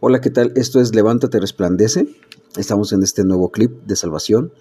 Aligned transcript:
Hola, 0.00 0.20
¿qué 0.20 0.30
tal? 0.30 0.52
Esto 0.54 0.80
es 0.80 0.94
Levántate, 0.94 1.40
resplandece. 1.40 2.06
Estamos 2.56 2.92
en 2.92 3.02
este 3.02 3.24
nuevo 3.24 3.50
clip 3.50 3.82
de 3.84 3.96
salvación, 3.96 4.52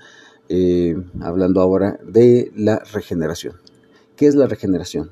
eh, 0.50 0.96
hablando 1.22 1.62
ahora 1.62 2.00
de 2.04 2.52
la 2.56 2.80
regeneración. 2.92 3.54
¿Qué 4.16 4.26
es 4.26 4.34
la 4.34 4.48
regeneración? 4.48 5.12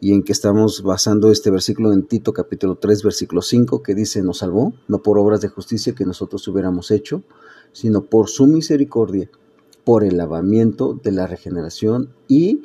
Y 0.00 0.12
en 0.12 0.22
qué 0.22 0.30
estamos 0.30 0.84
basando 0.84 1.32
este 1.32 1.50
versículo 1.50 1.92
en 1.92 2.06
Tito 2.06 2.32
capítulo 2.32 2.76
3, 2.76 3.02
versículo 3.02 3.42
5, 3.42 3.82
que 3.82 3.96
dice, 3.96 4.22
nos 4.22 4.38
salvó, 4.38 4.74
no 4.86 5.02
por 5.02 5.18
obras 5.18 5.40
de 5.40 5.48
justicia 5.48 5.92
que 5.92 6.04
nosotros 6.04 6.46
hubiéramos 6.46 6.92
hecho, 6.92 7.24
sino 7.72 8.04
por 8.04 8.28
su 8.28 8.46
misericordia, 8.46 9.28
por 9.82 10.04
el 10.04 10.18
lavamiento 10.18 10.94
de 11.02 11.10
la 11.10 11.26
regeneración 11.26 12.14
y 12.28 12.62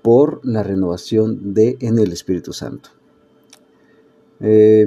por 0.00 0.40
la 0.42 0.62
renovación 0.62 1.52
de 1.52 1.76
en 1.80 1.98
el 1.98 2.12
Espíritu 2.12 2.54
Santo. 2.54 2.88
Eh, 4.40 4.86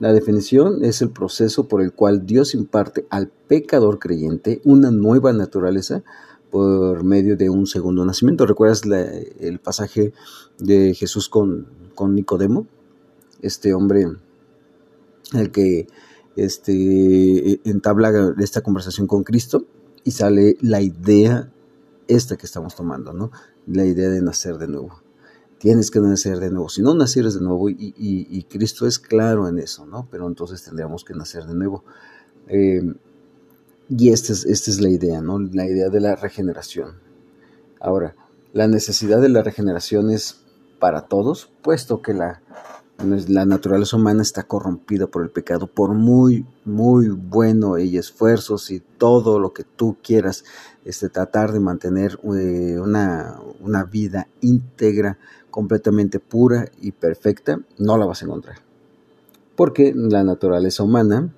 la 0.00 0.14
definición 0.14 0.82
es 0.82 1.02
el 1.02 1.10
proceso 1.10 1.68
por 1.68 1.82
el 1.82 1.92
cual 1.92 2.24
Dios 2.24 2.54
imparte 2.54 3.06
al 3.10 3.28
pecador 3.28 3.98
creyente 3.98 4.62
una 4.64 4.90
nueva 4.90 5.34
naturaleza 5.34 6.02
por 6.50 7.04
medio 7.04 7.36
de 7.36 7.50
un 7.50 7.66
segundo 7.66 8.04
nacimiento. 8.06 8.46
¿Recuerdas 8.46 8.82
el 8.84 9.60
pasaje 9.60 10.14
de 10.58 10.94
Jesús 10.94 11.28
con, 11.28 11.68
con, 11.94 12.14
Nicodemo? 12.14 12.66
Este 13.42 13.74
hombre, 13.74 14.06
el 15.34 15.50
que 15.52 15.86
este, 16.34 17.60
entabla 17.68 18.34
esta 18.38 18.62
conversación 18.62 19.06
con 19.06 19.22
Cristo 19.22 19.66
y 20.02 20.12
sale 20.12 20.56
la 20.62 20.80
idea 20.80 21.52
esta 22.08 22.38
que 22.38 22.46
estamos 22.46 22.74
tomando, 22.74 23.12
¿no? 23.12 23.30
La 23.66 23.84
idea 23.84 24.08
de 24.08 24.22
nacer 24.22 24.56
de 24.56 24.66
nuevo 24.66 25.09
tienes 25.60 25.90
que 25.90 26.00
nacer 26.00 26.40
de 26.40 26.50
nuevo. 26.50 26.70
Si 26.70 26.80
no 26.82 26.94
nacieres 26.94 27.34
de 27.34 27.42
nuevo, 27.42 27.68
y, 27.68 28.46
Cristo 28.48 28.86
es 28.86 28.98
claro 28.98 29.46
en 29.46 29.58
eso, 29.58 29.86
¿no? 29.86 30.08
Pero 30.10 30.26
entonces 30.26 30.64
tendríamos 30.64 31.04
que 31.04 31.14
nacer 31.14 31.44
de 31.44 31.54
nuevo. 31.54 31.84
Eh, 32.48 32.94
y 33.90 34.08
esta 34.08 34.32
es, 34.32 34.46
esta 34.46 34.70
es 34.70 34.80
la 34.80 34.88
idea, 34.88 35.20
¿no? 35.20 35.38
La 35.38 35.66
idea 35.66 35.90
de 35.90 36.00
la 36.00 36.16
regeneración. 36.16 36.94
Ahora, 37.78 38.16
la 38.54 38.68
necesidad 38.68 39.20
de 39.20 39.28
la 39.28 39.42
regeneración 39.42 40.10
es 40.10 40.40
para 40.78 41.02
todos, 41.02 41.52
puesto 41.62 42.00
que 42.00 42.14
la, 42.14 42.40
la 43.28 43.46
naturaleza 43.46 43.96
humana 43.96 44.22
está 44.22 44.42
corrompida 44.42 45.06
por 45.06 45.22
el 45.22 45.30
pecado, 45.30 45.66
por 45.66 45.94
muy, 45.94 46.44
muy 46.64 47.08
bueno 47.08 47.78
y 47.78 47.96
esfuerzos 47.96 48.70
y 48.70 48.80
todo 48.80 49.38
lo 49.38 49.52
que 49.52 49.64
tú 49.64 49.96
quieras, 50.02 50.44
este, 50.84 51.08
tratar 51.08 51.52
de 51.52 51.60
mantener 51.60 52.18
eh, 52.34 52.78
una, 52.78 53.40
una 53.60 53.84
vida 53.84 54.28
íntegra, 54.40 55.18
completamente 55.50 56.20
pura 56.20 56.70
y 56.80 56.92
perfecta, 56.92 57.60
no 57.78 57.96
la 57.98 58.06
vas 58.06 58.22
a 58.22 58.26
encontrar. 58.26 58.56
Porque 59.56 59.92
la 59.94 60.22
naturaleza 60.22 60.82
humana 60.82 61.30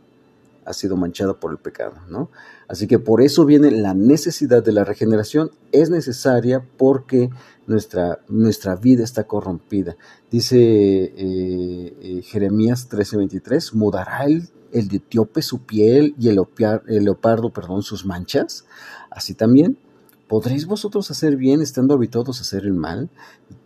ha 0.65 0.73
sido 0.73 0.97
manchada 0.97 1.35
por 1.35 1.51
el 1.51 1.59
pecado, 1.59 1.95
¿no? 2.09 2.31
Así 2.69 2.87
que 2.87 2.99
por 2.99 3.21
eso 3.21 3.45
viene 3.45 3.71
la 3.71 3.95
necesidad 3.95 4.63
de 4.63 4.73
la 4.73 4.85
regeneración. 4.85 5.51
Es 5.73 5.91
necesaria 5.91 6.65
porque 6.77 7.31
nuestra, 7.67 8.21
nuestra 8.29 8.77
vida 8.77 9.05
está 9.05 9.25
corrompida. 9.25 9.97
Dice 10.31 10.57
eh, 10.59 11.13
eh, 11.17 12.23
Jeremías 12.23 12.89
13:23, 12.89 13.75
mudará 13.75 14.25
el, 14.25 14.49
el 14.73 14.89
de 14.89 14.97
etíope 14.97 15.43
su 15.43 15.61
piel 15.63 16.15
y 16.19 16.29
el, 16.29 16.41
el 16.89 17.05
leopardo, 17.05 17.51
perdón, 17.51 17.83
sus 17.83 18.07
manchas. 18.07 18.65
Así 19.11 19.35
también, 19.35 19.79
¿podréis 20.29 20.67
vosotros 20.67 21.11
hacer 21.11 21.37
bien 21.37 21.61
estando 21.61 21.95
habituados 21.95 22.39
a 22.39 22.43
hacer 22.43 22.65
el 22.65 22.73
mal? 22.73 23.11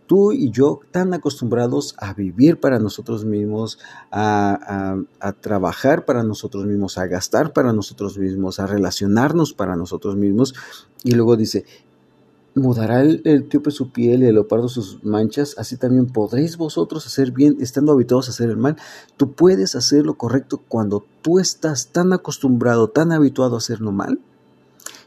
Tú 0.07 0.31
y 0.31 0.49
yo 0.49 0.79
tan 0.91 1.13
acostumbrados 1.13 1.93
a 1.97 2.13
vivir 2.13 2.59
para 2.59 2.79
nosotros 2.79 3.25
mismos, 3.25 3.77
a, 4.11 4.97
trabajar 5.41 6.05
para 6.05 6.23
nosotros 6.23 6.65
mismos, 6.65 6.97
a 6.97 7.05
gastar 7.07 7.53
para 7.53 7.73
nosotros 7.73 8.17
mismos, 8.17 8.59
a 8.59 8.67
relacionarnos 8.67 9.53
para 9.53 9.75
nosotros 9.75 10.15
mismos. 10.15 10.55
Y 11.03 11.11
luego 11.11 11.35
dice, 11.35 11.65
mudará 12.55 13.01
el, 13.01 13.21
el 13.25 13.49
su 13.71 13.91
piel 13.91 14.23
y 14.23 14.27
el 14.27 14.35
leopardo 14.35 14.69
sus 14.69 15.03
manchas, 15.03 15.55
así 15.57 15.77
también 15.77 16.07
podréis 16.07 16.57
vosotros 16.57 17.05
hacer 17.05 17.31
bien 17.31 17.57
estando 17.59 17.91
habituados 17.91 18.29
a 18.29 18.31
hacer 18.31 18.49
el 18.49 18.57
mal. 18.57 18.77
Tú 19.17 19.33
puedes 19.33 19.75
hacer 19.75 20.05
lo 20.05 20.15
correcto 20.15 20.61
cuando 20.67 21.05
tú 21.21 21.39
estás 21.39 21.89
tan 21.89 22.13
acostumbrado, 22.13 22.89
tan 22.89 23.11
habituado 23.11 23.55
a 23.55 23.59
hacer 23.59 23.81
lo 23.81 23.91
mal. 23.91 24.19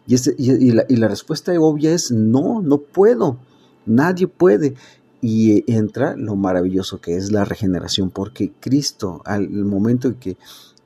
Y, 0.06 0.72
la, 0.72 0.84
y 0.88 0.96
la 0.96 1.08
respuesta 1.08 1.52
obvia 1.60 1.92
es 1.92 2.10
no, 2.10 2.62
no 2.62 2.78
puedo. 2.78 3.38
Nadie 3.86 4.26
puede. 4.26 4.74
Y 5.22 5.70
entra 5.70 6.16
lo 6.16 6.34
maravilloso 6.34 7.00
que 7.00 7.14
es 7.14 7.30
la 7.30 7.44
regeneración, 7.44 8.08
porque 8.08 8.52
Cristo, 8.58 9.20
al 9.26 9.50
momento 9.50 10.08
en 10.08 10.14
que 10.14 10.38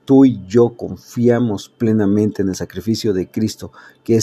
tú 0.04 0.24
y 0.24 0.44
yo 0.46 0.70
confiamos 0.76 1.68
plenamente 1.68 2.42
en 2.42 2.48
el 2.48 2.56
sacrificio 2.56 3.12
de 3.12 3.30
Cristo, 3.30 3.72
que 4.02 4.18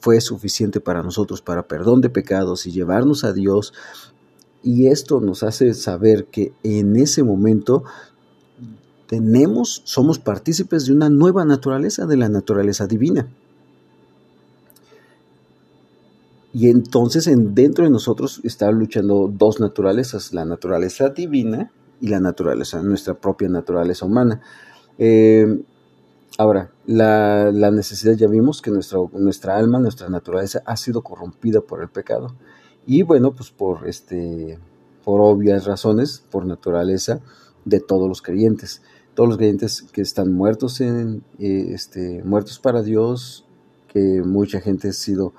fue 0.00 0.20
suficiente 0.20 0.80
para 0.80 1.02
nosotros, 1.02 1.40
para 1.40 1.68
perdón 1.68 2.00
de 2.00 2.10
pecados 2.10 2.66
y 2.66 2.72
llevarnos 2.72 3.22
a 3.22 3.32
Dios, 3.32 3.72
y 4.62 4.86
esto 4.86 5.20
nos 5.20 5.42
hace 5.42 5.74
saber 5.74 6.26
que 6.26 6.52
en 6.62 6.96
ese 6.96 7.22
momento 7.22 7.84
tenemos, 9.06 9.82
somos 9.84 10.18
partícipes 10.18 10.86
de 10.86 10.92
una 10.92 11.10
nueva 11.10 11.44
naturaleza, 11.44 12.06
de 12.06 12.16
la 12.16 12.28
naturaleza 12.28 12.86
divina. 12.86 13.28
Y 16.54 16.68
entonces 16.68 17.26
en, 17.26 17.52
dentro 17.52 17.84
de 17.84 17.90
nosotros 17.90 18.40
está 18.44 18.70
luchando 18.70 19.28
dos 19.30 19.58
naturalezas, 19.58 20.32
la 20.32 20.44
naturaleza 20.44 21.08
divina 21.08 21.72
y 22.00 22.08
la 22.08 22.20
naturaleza, 22.20 22.80
nuestra 22.80 23.14
propia 23.14 23.48
naturaleza 23.48 24.06
humana. 24.06 24.40
Eh, 24.96 25.62
ahora, 26.38 26.70
la, 26.86 27.50
necesidad, 27.72 28.14
ya 28.14 28.28
vimos 28.28 28.62
que 28.62 28.70
nuestra, 28.70 29.00
nuestra 29.14 29.56
alma, 29.56 29.80
nuestra 29.80 30.08
naturaleza 30.08 30.62
ha 30.64 30.76
sido 30.76 31.02
corrompida 31.02 31.60
por 31.60 31.82
el 31.82 31.88
pecado. 31.88 32.36
Y 32.86 33.02
bueno, 33.02 33.32
pues 33.32 33.50
por, 33.50 33.88
este, 33.88 34.60
por 35.04 35.20
obvias 35.20 35.64
razones, 35.64 36.22
por 36.30 36.46
naturaleza 36.46 37.20
de 37.64 37.80
todos 37.80 38.08
los 38.08 38.22
creyentes. 38.22 38.80
Todos 39.14 39.28
los 39.28 39.38
creyentes 39.38 39.82
que 39.82 40.02
están 40.02 40.32
muertos, 40.32 40.80
en, 40.80 41.24
eh, 41.40 41.70
este, 41.70 42.22
muertos 42.22 42.60
para 42.60 42.82
Dios, 42.82 43.44
que 43.88 44.22
mucha 44.24 44.60
gente 44.60 44.88
ha 44.88 44.92
sido 44.92 45.34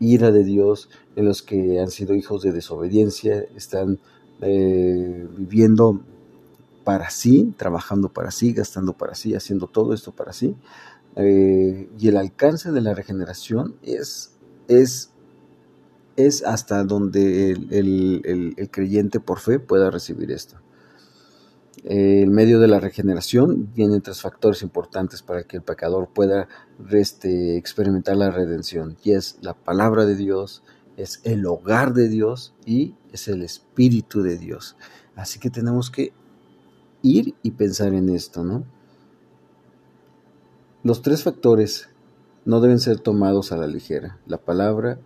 ira 0.00 0.30
de 0.30 0.44
Dios, 0.44 0.88
en 1.16 1.24
los 1.24 1.42
que 1.42 1.80
han 1.80 1.90
sido 1.90 2.14
hijos 2.14 2.42
de 2.42 2.52
desobediencia, 2.52 3.44
están 3.56 3.98
eh, 4.40 5.26
viviendo 5.36 6.00
para 6.84 7.10
sí, 7.10 7.54
trabajando 7.56 8.08
para 8.08 8.30
sí, 8.30 8.52
gastando 8.52 8.92
para 8.94 9.14
sí, 9.14 9.34
haciendo 9.34 9.66
todo 9.66 9.92
esto 9.94 10.12
para 10.12 10.32
sí. 10.32 10.56
Eh, 11.16 11.88
y 11.98 12.08
el 12.08 12.16
alcance 12.16 12.70
de 12.70 12.80
la 12.80 12.94
regeneración 12.94 13.74
es, 13.82 14.32
es, 14.68 15.10
es 16.16 16.44
hasta 16.44 16.84
donde 16.84 17.52
el 17.52 18.68
creyente 18.70 19.20
por 19.20 19.40
fe 19.40 19.58
pueda 19.58 19.90
recibir 19.90 20.30
esto. 20.30 20.56
Eh, 21.84 22.22
en 22.22 22.32
medio 22.32 22.58
de 22.58 22.68
la 22.68 22.80
regeneración 22.80 23.72
vienen 23.74 24.02
tres 24.02 24.20
factores 24.20 24.62
importantes 24.62 25.22
para 25.22 25.44
que 25.44 25.56
el 25.56 25.62
pecador 25.62 26.08
pueda 26.12 26.48
experimentar 26.90 28.16
la 28.16 28.30
redención 28.30 28.96
y 29.04 29.12
es 29.12 29.38
la 29.42 29.54
palabra 29.54 30.04
de 30.04 30.16
Dios, 30.16 30.62
es 30.96 31.20
el 31.24 31.46
hogar 31.46 31.94
de 31.94 32.08
Dios 32.08 32.54
y 32.66 32.94
es 33.12 33.28
el 33.28 33.42
Espíritu 33.42 34.22
de 34.22 34.38
Dios. 34.38 34.76
Así 35.14 35.38
que 35.38 35.50
tenemos 35.50 35.90
que 35.90 36.12
ir 37.02 37.34
y 37.42 37.52
pensar 37.52 37.94
en 37.94 38.08
esto, 38.08 38.44
¿no? 38.44 38.64
Los 40.82 41.02
tres 41.02 41.22
factores 41.22 41.88
no 42.44 42.60
deben 42.60 42.78
ser 42.80 42.98
tomados 42.98 43.52
a 43.52 43.56
la 43.56 43.66
ligera. 43.66 44.18
La 44.26 44.38
palabra, 44.38 44.98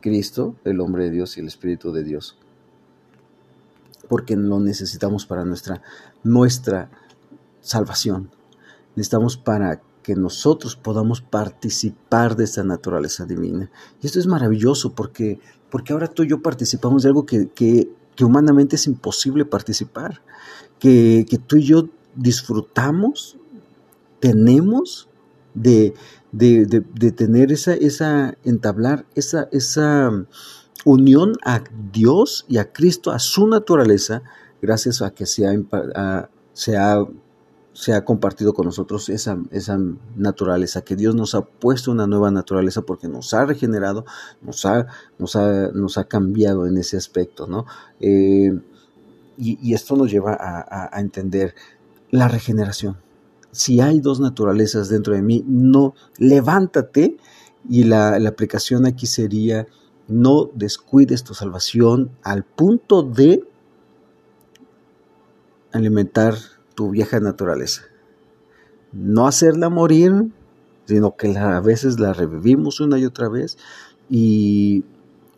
Cristo, 0.00 0.56
el 0.64 0.80
hombre 0.80 1.04
de 1.04 1.10
Dios 1.10 1.36
y 1.36 1.40
el 1.40 1.46
Espíritu 1.46 1.92
de 1.92 2.04
Dios 2.04 2.38
porque 4.08 4.36
lo 4.36 4.60
necesitamos 4.60 5.26
para 5.26 5.44
nuestra, 5.44 5.82
nuestra 6.22 6.90
salvación. 7.60 8.30
Necesitamos 8.94 9.36
para 9.36 9.82
que 10.02 10.14
nosotros 10.14 10.76
podamos 10.76 11.20
participar 11.20 12.36
de 12.36 12.44
esta 12.44 12.62
naturaleza 12.62 13.26
divina. 13.26 13.70
Y 14.00 14.06
esto 14.06 14.20
es 14.20 14.28
maravilloso 14.28 14.94
porque, 14.94 15.40
porque 15.68 15.92
ahora 15.92 16.06
tú 16.06 16.22
y 16.22 16.28
yo 16.28 16.42
participamos 16.42 17.02
de 17.02 17.08
algo 17.08 17.26
que, 17.26 17.48
que, 17.48 17.88
humanamente 18.20 18.76
es 18.76 18.86
imposible 18.86 19.44
participar, 19.44 20.22
que, 20.78 21.26
que, 21.28 21.38
tú 21.38 21.56
y 21.56 21.64
yo 21.64 21.88
disfrutamos, 22.14 23.36
tenemos 24.20 25.08
de, 25.54 25.94
de, 26.30 26.66
de, 26.66 27.10
tener 27.10 27.50
esa, 27.50 27.74
esa, 27.74 28.38
entablar 28.44 29.06
esa, 29.16 29.48
esa 29.50 30.12
unión 30.86 31.32
a 31.44 31.64
Dios 31.92 32.46
y 32.48 32.58
a 32.58 32.72
Cristo, 32.72 33.10
a 33.10 33.18
su 33.18 33.48
naturaleza, 33.48 34.22
gracias 34.62 35.02
a 35.02 35.10
que 35.10 35.26
se 35.26 35.44
ha, 35.44 37.08
se 37.72 37.92
ha, 37.92 38.04
compartido 38.04 38.54
con 38.54 38.66
nosotros 38.66 39.08
esa, 39.08 39.36
esa, 39.50 39.80
naturaleza, 40.14 40.82
que 40.82 40.94
Dios 40.94 41.16
nos 41.16 41.34
ha 41.34 41.40
puesto 41.40 41.90
una 41.90 42.06
nueva 42.06 42.30
naturaleza 42.30 42.82
porque 42.82 43.08
nos 43.08 43.34
ha 43.34 43.44
regenerado, 43.44 44.04
nos 44.40 44.64
ha, 44.64 44.86
nos 45.18 45.34
ha, 45.34 45.72
nos 45.72 45.98
ha 45.98 46.04
cambiado 46.04 46.68
en 46.68 46.78
ese 46.78 46.96
aspecto, 46.96 47.48
¿no? 47.48 47.66
Eh, 47.98 48.56
y, 49.36 49.74
esto 49.74 49.96
nos 49.96 50.10
lleva 50.10 50.38
a, 50.40 51.00
entender 51.00 51.56
la 52.12 52.28
regeneración. 52.28 52.96
Si 53.50 53.80
hay 53.80 53.98
dos 53.98 54.20
naturalezas 54.20 54.88
dentro 54.88 55.14
de 55.14 55.22
mí, 55.22 55.44
no, 55.48 55.94
levántate 56.16 57.16
y 57.68 57.84
la, 57.84 58.20
la 58.20 58.28
aplicación 58.28 58.86
aquí 58.86 59.06
sería, 59.06 59.66
no 60.08 60.50
descuides 60.54 61.24
tu 61.24 61.34
salvación 61.34 62.10
al 62.22 62.44
punto 62.44 63.02
de 63.02 63.44
alimentar 65.72 66.34
tu 66.74 66.90
vieja 66.90 67.20
naturaleza. 67.20 67.82
No 68.92 69.26
hacerla 69.26 69.68
morir, 69.68 70.30
sino 70.86 71.16
que 71.16 71.36
a 71.36 71.60
veces 71.60 71.98
la 71.98 72.12
revivimos 72.12 72.80
una 72.80 72.98
y 72.98 73.04
otra 73.04 73.28
vez 73.28 73.58
y, 74.08 74.84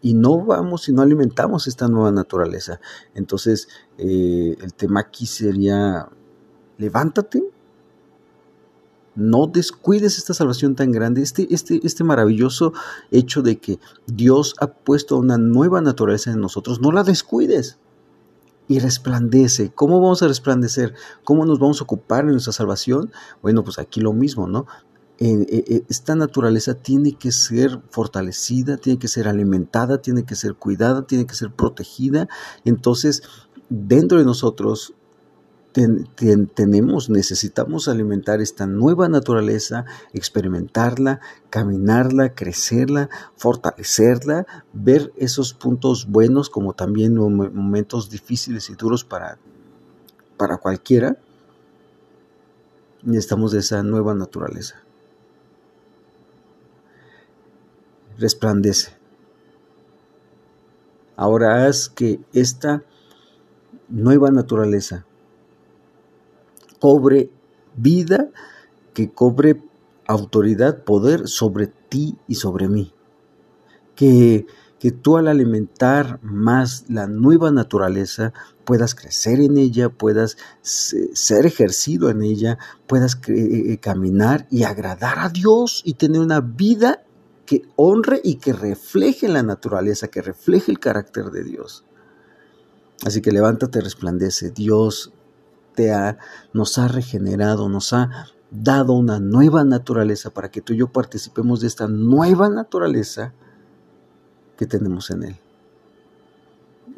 no 0.03 0.45
vamos 0.45 0.89
y 0.89 0.93
no 0.93 1.03
alimentamos 1.03 1.67
esta 1.67 1.89
nueva 1.89 2.13
naturaleza. 2.13 2.81
Entonces, 3.15 3.69
eh, 3.99 4.57
el 4.61 4.75
tema 4.75 5.01
aquí 5.01 5.27
sería, 5.27 6.09
levántate, 6.77 7.43
no 9.19 9.49
descuides 9.49 10.17
esta 10.17 10.33
salvación 10.33 10.77
tan 10.77 10.93
grande, 10.93 11.23
este, 11.23 11.53
este, 11.53 11.81
este 11.83 12.05
maravilloso 12.05 12.73
hecho 13.11 13.43
de 13.43 13.59
que 13.59 13.81
Dios 14.07 14.55
ha 14.61 14.69
puesto 14.69 15.17
una 15.17 15.39
nueva 15.39 15.81
naturaleza 15.81 16.31
en 16.31 16.41
nosotros, 16.41 16.81
no 16.81 16.93
la 16.93 17.03
descuides 17.03 17.79
y 18.69 18.79
resplandece. 18.79 19.73
¿Cómo 19.75 20.01
vamos 20.01 20.23
a 20.23 20.29
resplandecer? 20.29 20.95
¿Cómo 21.25 21.45
nos 21.47 21.59
vamos 21.59 21.81
a 21.81 21.85
ocupar 21.85 22.25
en 22.25 22.33
nuestra 22.33 22.53
salvación? 22.53 23.11
Bueno, 23.43 23.65
pues 23.65 23.79
aquí 23.79 24.01
lo 24.01 24.13
mismo, 24.13 24.47
¿no? 24.47 24.67
esta 25.21 26.15
naturaleza 26.15 26.75
tiene 26.75 27.15
que 27.15 27.33
ser 27.33 27.81
fortalecida, 27.91 28.77
tiene 28.77 29.01
que 29.01 29.09
ser 29.09 29.27
alimentada, 29.27 30.01
tiene 30.01 30.25
que 30.25 30.37
ser 30.37 30.55
cuidada, 30.55 31.09
tiene 31.09 31.27
que 31.27 31.35
ser 31.35 31.51
protegida. 31.51 32.29
Entonces, 32.65 33.23
dentro 33.69 34.19
de 34.19 34.25
nosotros 34.25 34.95
tenemos, 36.55 37.11
necesitamos 37.11 37.89
alimentar 37.89 38.41
esta 38.41 38.67
nueva 38.67 39.09
naturaleza, 39.09 39.85
experimentarla, 40.13 41.21
caminarla, 41.51 42.35
crecerla, 42.35 43.09
fortalecerla, 43.37 44.47
ver 44.73 45.13
esos 45.17 45.55
puntos 45.55 46.07
buenos 46.07 46.51
como 46.51 46.75
también 46.75 47.17
momentos 47.17 48.11
difíciles 48.11 48.71
y 48.71 48.75
duros 48.75 49.05
para, 49.05 49.39
para 50.37 50.59
cualquiera. 50.59 51.19
Necesitamos 53.03 53.53
de 53.53 53.61
esa 53.61 53.83
nueva 53.83 54.15
naturaleza. 54.15 54.83
Resplandece. 58.19 58.97
Ahora 61.17 61.67
haz 61.67 61.89
que 61.89 62.21
esta 62.33 62.85
nueva 63.89 64.31
naturaleza 64.31 65.05
cobre 66.79 67.31
vida, 67.77 68.29
que 68.95 69.11
cobre 69.11 69.63
autoridad, 70.07 70.85
poder 70.85 71.29
sobre 71.29 71.67
ti 71.67 72.17
y 72.27 72.37
sobre 72.37 72.69
mí. 72.69 72.93
Que, 73.95 74.47
que 74.79 74.93
tú 74.93 75.17
al 75.17 75.29
alimentar 75.29 76.21
más 76.23 76.85
la 76.89 77.07
nueva 77.07 77.51
naturaleza 77.51 78.33
puedas 78.65 78.95
crecer 78.95 79.41
en 79.41 79.57
ella, 79.57 79.89
puedas 79.89 80.37
ser 80.63 81.47
ejercido 81.47 82.11
en 82.11 82.23
ella, 82.23 82.59
puedas 82.87 83.19
eh, 83.29 83.73
eh, 83.73 83.79
caminar 83.79 84.47
y 84.51 84.65
agradar 84.65 85.19
a 85.19 85.31
Dios 85.31 85.83
y 85.85 85.95
tener 85.95 86.21
una 86.21 86.41
vida 86.41 87.03
que 87.47 87.63
honre 87.77 88.21
y 88.23 88.35
que 88.35 88.53
refleje 88.53 89.27
la 89.27 89.43
naturaleza, 89.43 90.09
que 90.09 90.21
refleje 90.21 90.71
el 90.71 90.79
carácter 90.79 91.31
de 91.31 91.45
Dios. 91.45 91.85
Así 93.07 93.23
que 93.23 93.33
levántate, 93.33 93.81
resplandece. 93.81 94.51
Dios 94.51 95.13
nos 96.53 96.79
ha 96.79 96.89
regenerado, 96.89 97.69
nos 97.69 97.93
ha 97.93 98.27
dado 98.51 98.95
una 98.95 99.21
nueva 99.21 99.65
naturaleza 99.65 100.31
para 100.31 100.51
que 100.51 100.61
tú 100.61 100.73
y 100.73 100.79
yo 100.79 100.89
participemos 100.89 101.61
de 101.61 101.67
esta 101.67 101.89
nueva 101.89 102.49
naturaleza 102.49 103.33
que 104.57 104.67
tenemos 104.67 105.11
en 105.11 105.23
Él. 105.25 105.37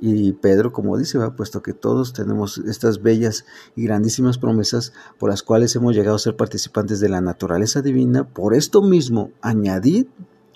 Y 0.03 0.33
Pedro, 0.33 0.73
como 0.73 0.97
dice, 0.97 1.19
va 1.19 1.37
puesto 1.37 1.63
que 1.63 1.75
todos 1.75 2.15
tenemos 2.15 2.57
estas 2.57 3.03
bellas 3.03 3.45
y 3.77 3.85
grandísimas 3.85 4.39
promesas 4.39 4.95
por 5.19 5.29
las 5.29 5.43
cuales 5.43 5.77
hemos 5.77 5.95
llegado 5.95 6.17
a 6.17 6.21
ser 6.21 6.37
participantes 6.37 7.01
de 7.01 7.11
la 7.11 7.21
naturaleza 7.21 7.83
divina, 7.83 8.25
por 8.25 8.55
esto 8.55 8.81
mismo 8.81 9.31
añadid 9.43 10.07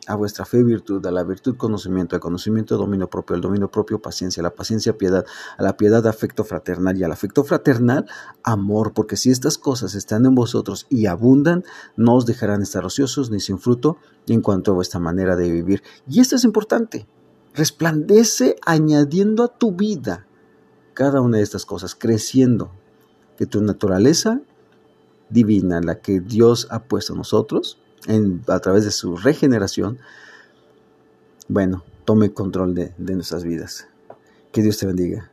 a 0.07 0.15
vuestra 0.15 0.45
fe 0.45 0.63
virtud, 0.63 1.05
a 1.07 1.11
la 1.11 1.25
virtud 1.25 1.57
conocimiento, 1.57 2.17
al 2.17 2.21
conocimiento 2.21 2.77
dominio 2.77 3.09
propio, 3.09 3.37
al 3.37 3.43
dominio 3.43 3.71
propio 3.71 4.01
paciencia, 4.01 4.41
a 4.41 4.45
la 4.45 4.55
paciencia 4.55 4.97
piedad, 4.97 5.25
a 5.57 5.63
la 5.63 5.77
piedad 5.77 6.07
afecto 6.07 6.45
fraternal 6.45 6.97
y 6.99 7.05
al 7.05 7.13
afecto 7.13 7.45
fraternal 7.45 8.07
amor, 8.43 8.93
porque 8.93 9.17
si 9.17 9.31
estas 9.31 9.59
cosas 9.59 9.95
están 9.95 10.27
en 10.27 10.35
vosotros 10.35 10.87
y 10.89 11.07
abundan, 11.07 11.65
no 11.97 12.17
os 12.17 12.27
dejarán 12.27 12.63
estar 12.63 12.85
ociosos 12.85 13.31
ni 13.31 13.41
sin 13.41 13.59
fruto 13.59 13.99
en 14.27 14.41
cuanto 14.41 14.73
a 14.73 14.75
vuestra 14.75 15.01
manera 15.01 15.37
de 15.37 15.51
vivir. 15.51 15.83
Y 16.09 16.21
esto 16.21 16.37
es 16.37 16.45
importante, 16.45 17.07
resplandece 17.55 18.57
añadiendo 18.65 19.45
a 19.45 19.49
tu 19.49 19.73
vida 19.73 20.27
cada 20.95 21.21
una 21.21 21.39
de 21.39 21.43
estas 21.43 21.67
cosas, 21.67 21.95
creciendo, 21.95 22.71
que 23.37 23.47
tu 23.47 23.61
naturaleza 23.61 24.41
divina, 25.29 25.81
la 25.81 26.01
que 26.01 26.21
Dios 26.21 26.69
ha 26.71 26.85
puesto 26.85 27.13
en 27.13 27.19
nosotros, 27.19 27.81
a 28.49 28.61
través 28.61 28.85
de 28.85 28.91
su 28.91 29.17
regeneración, 29.17 29.99
bueno, 31.49 31.85
tome 32.05 32.33
control 32.33 32.75
de, 32.75 32.93
de 32.99 33.15
nuestras 33.15 33.45
vidas. 33.45 33.89
Que 34.53 34.63
Dios 34.63 34.79
te 34.79 34.87
bendiga. 34.87 35.31